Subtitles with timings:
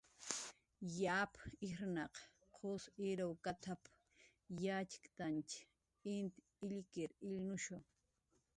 [1.01, 1.33] "Yap
[1.67, 2.15] ijrnaq
[2.55, 3.81] qus urawkatap""
[4.63, 5.49] yatxktantx,
[6.15, 6.35] int
[6.69, 7.77] illkir illnushu"